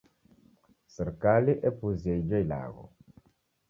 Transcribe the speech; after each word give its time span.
Serikali 0.93 1.51
epuzia 1.69 2.13
ijo 2.21 2.37
ilagho. 2.43 2.85